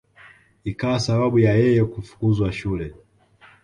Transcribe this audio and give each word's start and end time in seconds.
Ikawa 0.63 0.99
sababu 0.99 1.39
ya 1.39 1.53
yeye 1.53 1.83
kufukuzwa 1.85 2.51
shule 2.51 2.93